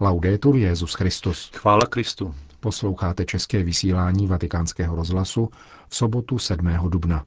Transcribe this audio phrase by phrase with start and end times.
[0.00, 1.50] Laudetur Jezus Christus.
[1.54, 2.34] Chvála Kristu.
[2.60, 5.48] Posloucháte české vysílání Vatikánského rozhlasu
[5.88, 6.66] v sobotu 7.
[6.88, 7.24] dubna.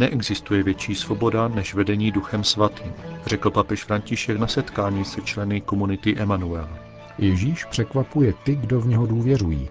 [0.00, 2.92] Neexistuje větší svoboda než vedení duchem svatým,
[3.26, 6.68] řekl papež František na setkání se členy komunity Emanuel.
[7.18, 9.68] Ježíš překvapuje ty, kdo v něho důvěřují,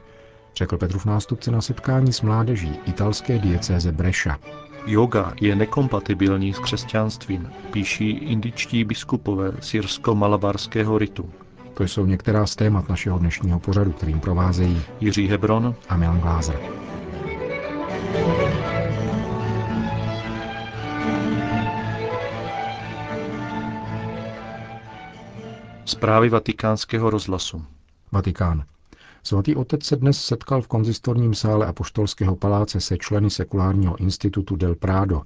[0.56, 4.38] řekl Petrův nástupce na setkání s mládeží italské diecéze Breša.
[4.86, 11.30] Yoga je nekompatibilní s křesťanstvím, píší indičtí biskupové syrsko-malabarského ritu.
[11.74, 16.89] To jsou některá z témat našeho dnešního pořadu, kterým provázejí Jiří Hebron a Milan Glázer.
[26.00, 27.66] Zprávy vatikánského rozhlasu.
[28.12, 28.66] Vatikán.
[29.24, 34.76] Svatý otec se dnes setkal v konzistorním sále Apoštolského paláce se členy sekulárního institutu Del
[34.76, 35.22] Prado.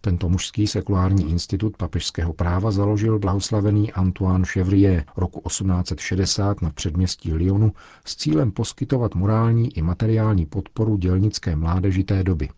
[0.00, 7.72] Tento mužský sekulární institut papežského práva založil blahoslavený Antoine Chevrier roku 1860 na předměstí Lyonu
[8.04, 12.48] s cílem poskytovat morální i materiální podporu dělnické mládeži té doby.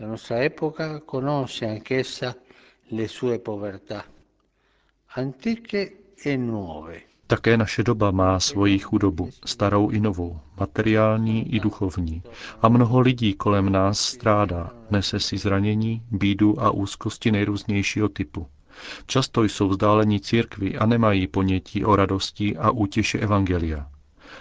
[0.00, 2.34] La nostra epoca conosce anch'essa
[2.92, 4.02] le sue povertà,
[5.16, 6.03] antiche nuove.
[7.26, 12.22] Také naše doba má svoji chudobu, starou i novou, materiální i duchovní.
[12.62, 18.46] A mnoho lidí kolem nás strádá, nese si zranění, bídu a úzkosti nejrůznějšího typu.
[19.06, 23.86] Často jsou vzdálení církvi a nemají ponětí o radosti a útěše Evangelia.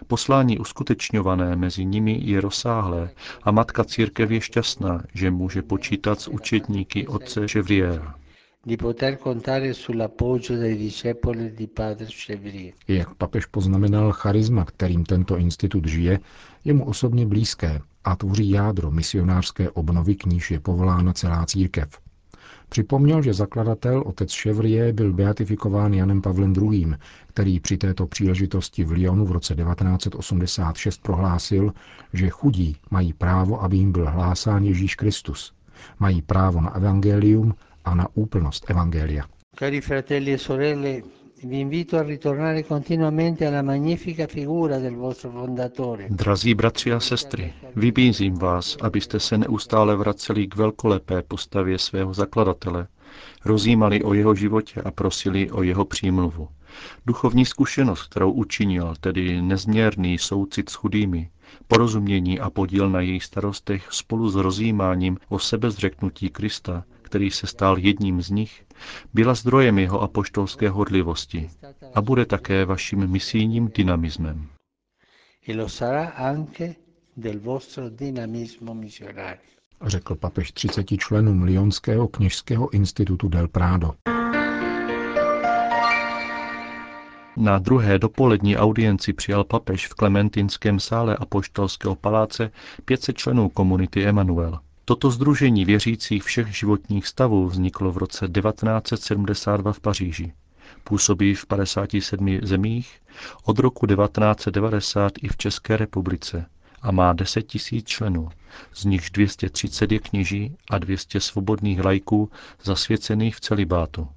[0.08, 3.10] Poslání uskutečňované mezi nimi je rozsáhlé
[3.44, 8.16] a matka církev je šťastná, že může počítat s učetníky otce Chevriera
[8.66, 12.74] di poter contare sull'appoggio dei discepoli di padre Chevrier.
[12.88, 16.20] Jak papež poznamenal, charisma, kterým tento institut žije,
[16.64, 22.00] je mu osobně blízké a tvoří jádro misionářské obnovy, k níž je povolána celá církev.
[22.70, 26.94] Připomněl, že zakladatel otec Chevrier byl beatifikován Janem Pavlem II.,
[27.28, 31.74] který při této příležitosti v Lyonu v roce 1986 prohlásil,
[32.14, 35.54] že chudí mají právo, aby jim byl hlásán Ježíš Kristus.
[36.00, 39.26] Mají právo na evangelium a na úplnost Evangelia.
[39.56, 41.04] Cari fratelli e sorelle,
[41.44, 46.08] vi invito a ritornare continuamente alla magnifica figura del vostro fondatore.
[46.10, 52.88] Drazí bratři a sestry, vybízím vás, abyste se neustále vraceli k velkolepé postavě svého zakladatele,
[53.46, 56.48] rozjímali o jeho životě a prosili o jeho přímluvu.
[57.06, 61.30] Duchovní zkušenost, kterou učinil, tedy nezměrný soucit s chudými,
[61.68, 66.84] porozumění a podíl na jejich starostech spolu s rozjímáním o sebezřeknutí Krista,
[67.14, 68.66] který se stal jedním z nich,
[69.14, 71.50] byla zdrojem jeho apoštolské hodlivosti
[71.94, 74.48] a bude také vaším misijním dynamismem.
[79.86, 83.94] Řekl papež 30 členům Lyonského kněžského institutu Del Prado.
[87.38, 92.52] Na druhé dopolední audienci přijal papež v Klementinském sále Apoštolského paláce
[92.86, 94.60] 500 členů komunity Emanuel.
[94.86, 100.34] Toto združení věřících všech životních stavů vzniklo v roce 1972 v Paříži.
[100.84, 103.02] Působí v 57 zemích,
[103.44, 106.46] od roku 1990 i v České republice
[106.82, 108.30] a má 10 tisíc členů,
[108.74, 112.32] z nichž 230 je kněží a 200 svobodných lajků
[112.64, 114.08] zasvěcených v celibátu.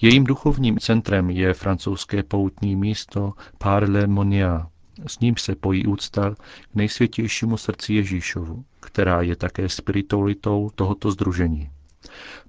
[0.00, 4.66] Jejím duchovním centrem je francouzské poutní místo Parle Monia,
[5.06, 6.34] s ním se pojí úcta
[6.72, 11.70] k nejsvětějšímu srdci Ježíšovu, která je také spiritualitou tohoto združení.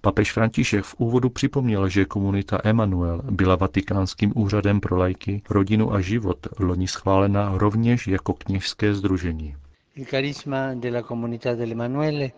[0.02, 6.02] Papež František v úvodu připomněl, že komunita Emanuel byla vatikánským úřadem pro lajky, rodinu a
[6.02, 9.56] život loni schválena rovněž jako kněžské združení.
[9.96, 12.32] Il carisma della comunità dell'Emanuele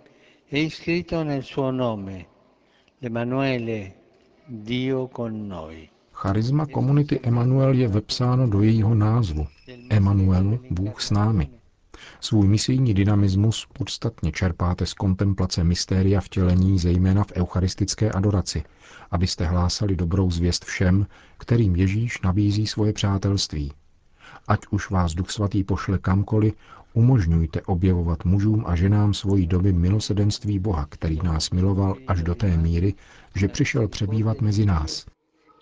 [0.51, 2.25] è iscritto nel suo nome,
[3.01, 3.91] l'Emanuele,
[4.47, 5.89] Dio con noi.
[6.13, 9.47] Charisma komunity Emanuel je vepsáno do jejího názvu.
[9.89, 11.49] Emanuel, Bůh s námi.
[12.19, 18.63] Svůj misijní dynamismus podstatně čerpáte z kontemplace mystéria vtělení, zejména v eucharistické adoraci,
[19.11, 21.07] abyste hlásali dobrou zvěst všem,
[21.37, 23.71] kterým Ježíš nabízí svoje přátelství.
[24.47, 26.53] Ať už vás Duch Svatý pošle kamkoliv,
[26.93, 32.57] umožňujte objevovat mužům a ženám svojí doby milosedenství Boha, který nás miloval až do té
[32.57, 32.93] míry,
[33.35, 35.05] že přišel přebývat mezi nás–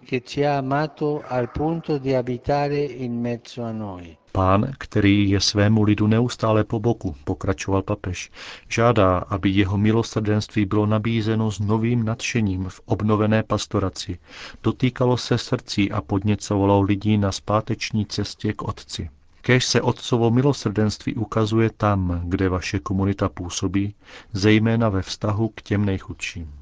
[0.06, 4.18] che ci ha amato al punto di abitare in mezzo a noi.
[4.32, 8.32] Pán, který je svému lidu neustále po boku, pokračoval papež,
[8.68, 14.20] žádá, aby jeho milosrdenství bylo nabízeno s novým nadšením v obnovené pastoraci,
[14.64, 19.10] dotýkalo se srdcí a podněcovalo lidí na zpáteční cestě k Otci.
[19.42, 23.96] Kéž se Otcovo milosrdenství ukazuje tam, kde vaše komunita působí,
[24.34, 26.59] zejména ve vztahu k těm nejchudším.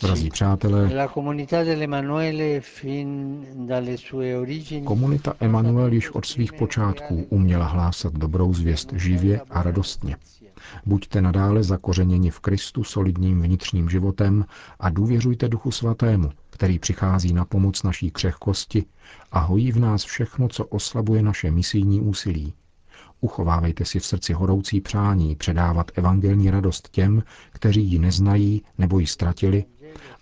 [0.00, 1.08] Drazí přátelé,
[4.84, 10.16] komunita Emanuel již od svých počátků uměla hlásat dobrou zvěst živě a radostně.
[10.86, 14.44] Buďte nadále zakořeněni v Kristu solidním vnitřním životem
[14.80, 18.84] a důvěřujte Duchu Svatému, který přichází na pomoc naší křehkosti
[19.32, 22.54] a hojí v nás všechno, co oslabuje naše misijní úsilí.
[23.24, 27.22] Uchovávejte si v srdci horoucí přání předávat evangelní radost těm,
[27.52, 29.64] kteří ji neznají nebo ji ztratili,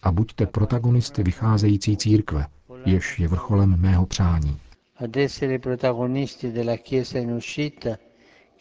[0.02, 2.46] a buďte protagonisty vycházející církve,
[2.86, 4.58] jež je vrcholem mého přání.
[4.96, 7.96] Ad essere protagonisti della Chiesa in uscita,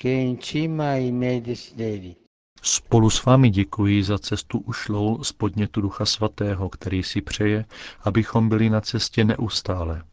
[0.01, 2.15] che è in cima ai miei desideri.
[2.62, 7.65] Spolu s vámi děkuji za cestu ušlou z podnětu Ducha Svatého, který si přeje,
[8.03, 10.03] abychom byli na cestě neustále,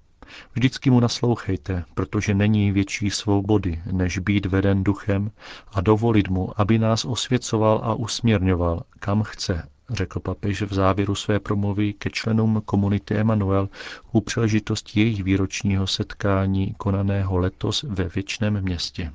[0.54, 5.30] Vždycky mu naslouchejte, protože není větší svobody, než být veden duchem
[5.72, 11.40] a dovolit mu, aby nás osvěcoval a usměrňoval, kam chce, řekl papež v závěru své
[11.40, 13.68] promluvy ke členům komunity Emanuel
[14.12, 19.12] u příležitosti jejich výročního setkání konaného letos ve věčném městě.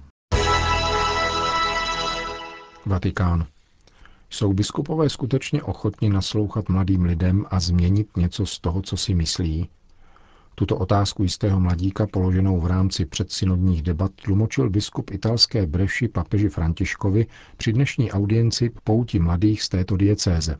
[2.85, 3.45] Vatikán.
[4.29, 9.69] Jsou biskupové skutečně ochotni naslouchat mladým lidem a změnit něco z toho, co si myslí,
[10.55, 17.25] tuto otázku jistého mladíka, položenou v rámci předsynodních debat, tlumočil biskup italské Breši papeži Františkovi
[17.57, 20.57] při dnešní audienci pouti mladých z této diecéze.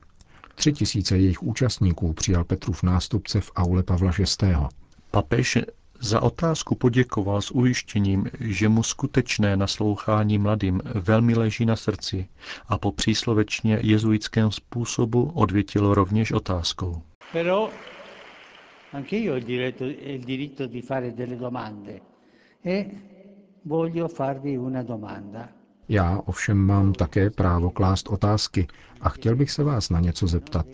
[0.56, 4.56] Tři tisíce jejich účastníků přijal Petrův nástupce v aule Pavla VI.
[5.12, 5.58] Papež
[6.00, 12.28] za otázku poděkoval s ujištěním, že mu skutečné naslouchání mladým velmi leží na srdci
[12.68, 17.02] a po příslovečně jezuitském způsobu odvětil rovněž otázkou.
[17.32, 17.70] Pero
[18.92, 22.02] anche io ho il diritto, il diritto di fare delle domande
[22.62, 22.90] e
[23.64, 25.50] voglio farvi una domanda.
[25.88, 28.68] Já ovšem mám také právo klást otázky
[29.02, 30.66] a chtěl bych se vás na něco zeptat.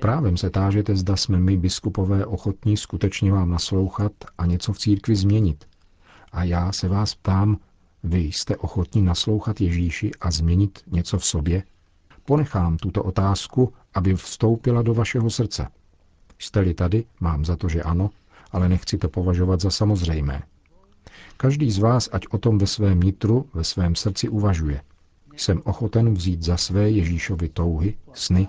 [0.00, 5.16] Právem se tážete, zda jsme my, biskupové, ochotní skutečně vám naslouchat a něco v církvi
[5.16, 5.64] změnit.
[6.32, 7.58] A já se vás ptám,
[8.02, 11.62] vy jste ochotní naslouchat Ježíši a změnit něco v sobě?
[12.24, 15.68] Ponechám tuto otázku, aby vstoupila do vašeho srdce.
[16.38, 18.10] Jste-li tady, mám za to, že ano,
[18.52, 20.42] ale nechci to považovat za samozřejmé.
[21.36, 24.80] Každý z vás, ať o tom ve svém nitru, ve svém srdci uvažuje.
[25.36, 28.48] Jsem ochoten vzít za své Ježíšovy touhy, sny,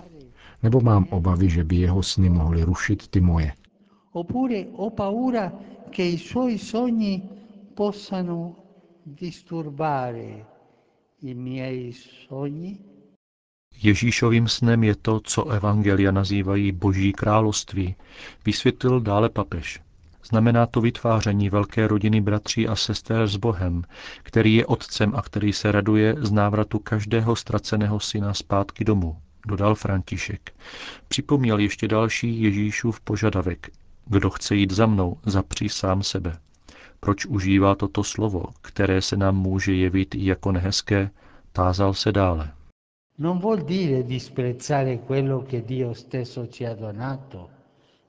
[0.62, 3.52] nebo mám obavy, že by jeho sny mohly rušit ty moje.
[4.96, 5.52] Paura
[5.90, 7.22] che i suoi sogni
[7.74, 8.56] possano
[9.06, 10.46] disturbare
[11.22, 12.89] i miei sogni?
[13.82, 17.94] Ježíšovým snem je to, co evangelia nazývají boží království,
[18.46, 19.80] vysvětlil dále papež.
[20.24, 23.84] Znamená to vytváření velké rodiny bratří a sester s Bohem,
[24.22, 29.16] který je otcem a který se raduje z návratu každého ztraceného syna zpátky domů,
[29.46, 30.52] dodal František.
[31.08, 33.70] Připomněl ještě další Ježíšův požadavek.
[34.06, 36.38] Kdo chce jít za mnou, zapří sám sebe.
[37.00, 41.10] Proč užívá toto slovo, které se nám může jevit jako nehezké,
[41.52, 42.50] tázal se dále
[43.20, 47.50] non vuol dire disprezzare quello che Dio stesso ci ha donato,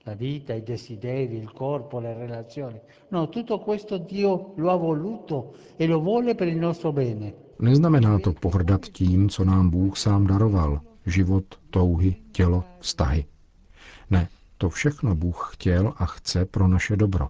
[0.04, 2.80] la vita, i desideri, il corpo, le relazioni.
[3.09, 7.33] No, tutto questo Dio lo ha voluto e lo vuole per il nostro bene.
[7.59, 13.26] Neznamená to pohrdat tím, co nám Bůh sám daroval, život, touhy, tělo, vztahy.
[14.09, 17.28] Ne, to všechno Bůh chtěl a chce pro naše dobro.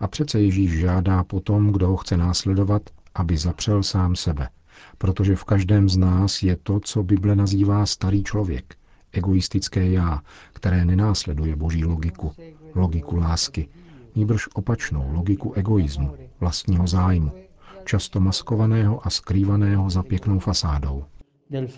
[0.00, 2.82] A přece Ježíš žádá potom, kdo ho chce následovat,
[3.14, 4.48] aby zapřel sám sebe–
[4.98, 8.74] protože v každém z nás je to, co Bible nazývá starý člověk,
[9.12, 10.20] egoistické já,
[10.52, 12.32] které nenásleduje boží logiku,
[12.74, 13.68] logiku lásky,
[14.14, 17.32] níbrž opačnou logiku egoismu, vlastního zájmu,
[17.84, 21.04] často maskovaného a skrývaného za pěknou fasádou.
[21.50, 21.68] Del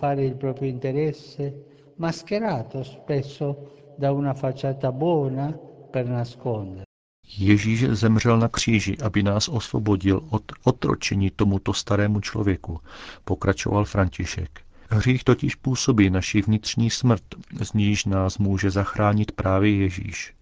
[1.97, 3.55] mascherato spesso
[3.97, 5.53] da una facciata buona
[5.91, 6.88] per nascondere.
[7.37, 12.79] Ježíš zemřel na kříži, aby nás osvobodil od otročení tomuto starému člověku,
[13.25, 14.61] pokračoval František.
[14.89, 17.23] Hřích totiž působí naši vnitřní smrt,
[17.61, 20.33] z níž nás může zachránit právě Ježíš.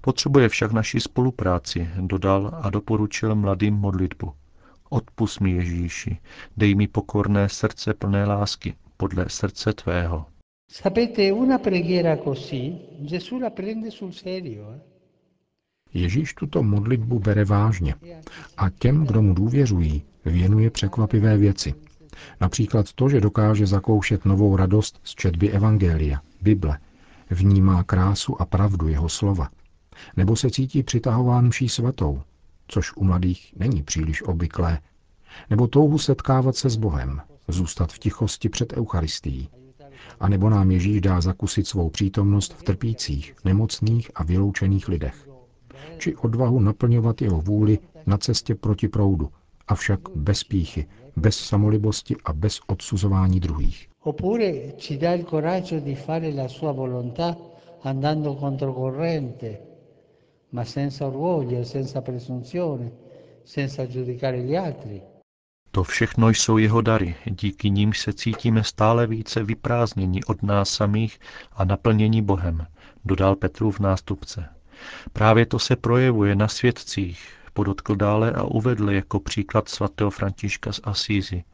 [0.00, 4.32] Potřebuje však naši spolupráci, dodal a doporučil mladým modlitbu.
[4.88, 6.18] Odpust mi Ježíši,
[6.56, 10.26] dej mi pokorné srdce plné lásky, podle srdce tvého.
[10.70, 14.72] Sapete, una preghiera così, Gesù la prende sul serio.
[14.72, 14.95] Eh?
[15.96, 17.94] Ježíš tuto modlitbu bere vážně
[18.56, 21.74] a těm, kdo mu důvěřují, věnuje překvapivé věci.
[22.40, 26.78] Například to, že dokáže zakoušet novou radost z četby Evangelia, Bible,
[27.30, 29.48] vnímá krásu a pravdu jeho slova.
[30.16, 32.22] Nebo se cítí přitahován mší svatou,
[32.68, 34.78] což u mladých není příliš obvyklé.
[35.50, 39.48] Nebo touhu setkávat se s Bohem, zůstat v tichosti před Eucharistií.
[40.20, 45.28] A nebo nám Ježíš dá zakusit svou přítomnost v trpících, nemocných a vyloučených lidech.
[45.98, 49.28] Či odvahu naplňovat jeho vůli na cestě proti proudu,
[49.68, 53.88] avšak bez píchy, bez samolibosti a bez odsuzování druhých.
[54.02, 57.36] Oppure ci dà il coraggio di fare la sua volontà
[57.82, 59.60] andando controcorrente,
[60.50, 62.92] ma senza orgoglio, senza presunzione,
[63.44, 65.02] senza giudicare gli altri.
[65.70, 71.18] To všechno jsou jeho dary, díky nímž se cítíme stále více vyprázdnění od nás samých
[71.52, 72.66] a naplnění Bohem,
[73.04, 74.55] dodal Petrův nástupce.
[75.12, 80.80] Právě to se projevuje na svědcích, podotkl dále a uvedl jako příklad svatého Františka z
[80.84, 81.44] Asízy,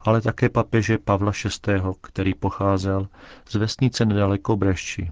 [0.00, 3.08] ale také papeže Pavla VI., který pocházel
[3.48, 5.10] z vesnice nedaleko Brešči.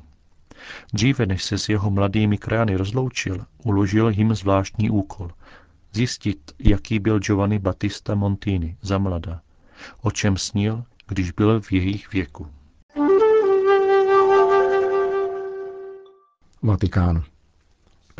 [0.92, 5.30] Dříve než se s jeho mladými krajany rozloučil, uložil jim zvláštní úkol–
[5.92, 9.40] zjistit, jaký byl Giovanni Battista Montini za mlada,
[10.02, 12.46] o čem snil, když byl v jejich věku.
[16.62, 17.22] Vatikán.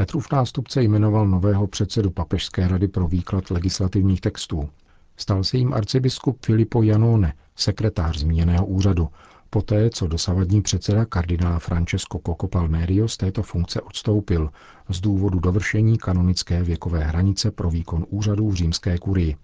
[0.00, 4.68] Petrův nástupce jmenoval nového předsedu Papežské rady pro výklad legislativních textů.
[5.16, 9.08] Stal se jim arcibiskup Filippo Janone, sekretář zmíněného úřadu,
[9.50, 14.50] poté co dosavadní předseda kardinál Francesco Coco Palmerio z této funkce odstoupil
[14.88, 19.36] z důvodu dovršení kanonické věkové hranice pro výkon úřadů v římské kurii.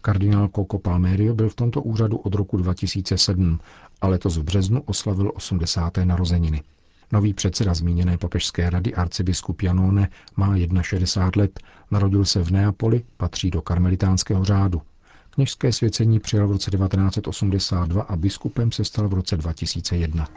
[0.00, 3.60] Kardinál Coco Palmerio byl v tomto úřadu od roku 2007
[4.00, 5.96] a letos v březnu oslavil 80.
[6.04, 6.62] narozeniny.
[7.12, 13.50] Nový předseda zmíněné papežské rady arcibiskup Janone má 61 let, narodil se v Neapoli, patří
[13.50, 14.82] do karmelitánského řádu.
[15.30, 20.28] Kněžské svěcení přijal v roce 1982 a biskupem se stal v roce 2001.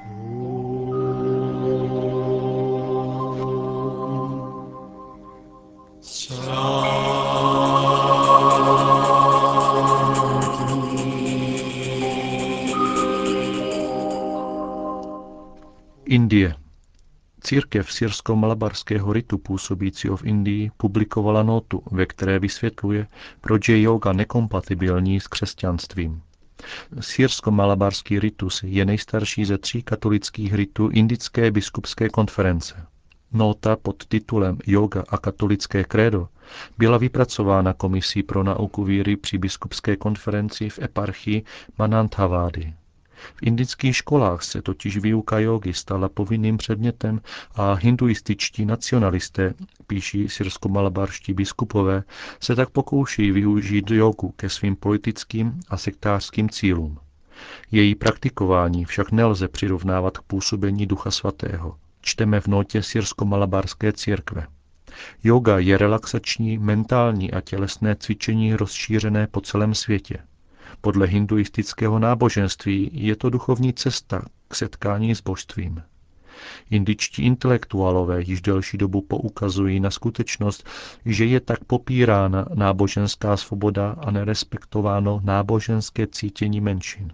[16.06, 16.65] Indie.
[17.46, 23.08] Církev syrsko-malabarského ritu působícího v Indii publikovala notu, ve které vysvětluje,
[23.42, 26.22] proč je yoga nekompatibilní s křesťanstvím.
[27.00, 32.86] Syrsko-malabarský ritus je nejstarší ze tří katolických ritů Indické biskupské konference.
[33.32, 36.28] Nota pod titulem Yoga a katolické krédo
[36.78, 41.44] byla vypracována Komisí pro nauku víry při biskupské konferenci v eparchii
[41.78, 42.74] Mananthavády.
[43.36, 47.22] V indických školách se totiž výuka jogy stala povinným předmětem
[47.56, 49.54] a hinduističtí nacionalisté,
[49.88, 52.04] píší syrsko-malabarští biskupové,
[52.40, 57.00] se tak pokouší využít jogu ke svým politickým a sektářským cílům.
[57.72, 61.78] Její praktikování však nelze přirovnávat k působení Ducha Svatého.
[62.02, 64.48] Čteme v notě syrsko-malabarské církve.
[65.24, 70.18] Yoga je relaxační, mentální a tělesné cvičení rozšířené po celém světě.
[70.82, 75.84] Podle hinduistického náboženství je to duchovní cesta k setkání s božstvím.
[76.70, 80.68] Indičtí intelektuálové již delší dobu poukazují na skutečnost,
[81.06, 87.14] že je tak popírána náboženská svoboda a nerespektováno náboženské cítění menšin.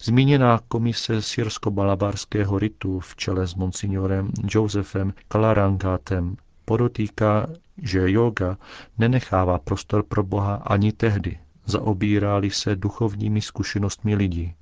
[0.00, 7.46] Zmíněná komise syrsko-balabarského ritu v čele s monsignorem Josephem Kalarangátem podotýká,
[7.82, 8.58] že yoga
[8.98, 14.54] nenechává prostor pro Boha ani tehdy, zaobírali se duchovními zkušenostmi lidí.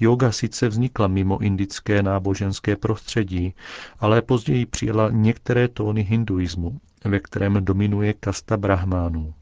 [0.00, 3.54] Yoga sice vznikla mimo indické náboženské prostředí,
[3.98, 9.34] ale později přijela některé tóny hinduismu, ve kterém dominuje kasta brahmánů.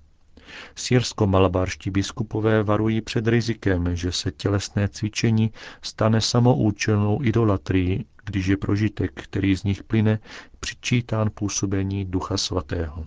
[0.74, 5.52] Sírsko-malabarští biskupové varují před rizikem, že se tělesné cvičení
[5.82, 10.18] stane samoučelnou idolatrií, když je prožitek, který z nich plyne,
[10.60, 13.06] přičítán působení Ducha Svatého.